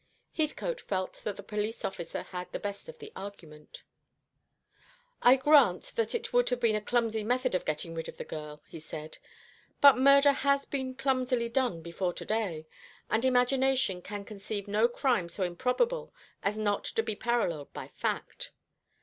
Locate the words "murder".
9.99-10.31